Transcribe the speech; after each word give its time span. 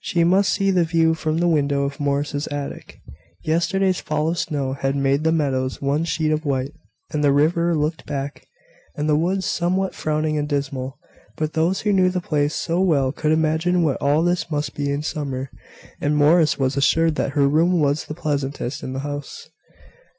She 0.00 0.24
must 0.24 0.52
see 0.52 0.70
the 0.70 0.84
view 0.84 1.14
from 1.14 1.38
the 1.38 1.48
window 1.48 1.84
of 1.84 1.98
Morris's 1.98 2.46
attic. 2.48 3.00
Yesterday's 3.42 3.98
fall 3.98 4.28
of 4.28 4.36
snow 4.38 4.74
had 4.74 4.94
made 4.94 5.24
the 5.24 5.32
meadows 5.32 5.80
one 5.80 6.04
sheet 6.04 6.30
of 6.32 6.44
white; 6.44 6.74
and 7.12 7.24
the 7.24 7.32
river 7.32 7.74
looked 7.74 8.04
black, 8.04 8.46
and 8.94 9.08
the 9.08 9.16
woods 9.16 9.46
somewhat 9.46 9.94
frowning 9.94 10.36
and 10.36 10.46
dismal; 10.50 10.98
but 11.38 11.54
those 11.54 11.80
who 11.80 11.94
knew 11.94 12.10
the 12.10 12.20
place 12.20 12.54
so 12.54 12.78
well 12.78 13.10
could 13.10 13.32
imagine 13.32 13.82
what 13.82 13.96
all 14.02 14.22
this 14.22 14.50
must 14.50 14.74
be 14.74 14.92
in 14.92 15.02
summer; 15.02 15.48
and 15.98 16.14
Morris 16.14 16.58
was 16.58 16.76
assured 16.76 17.14
that 17.14 17.30
her 17.30 17.48
room 17.48 17.80
was 17.80 18.04
the 18.04 18.12
pleasantest 18.12 18.82
in 18.82 18.92
the 18.92 18.98
house. 19.00 19.48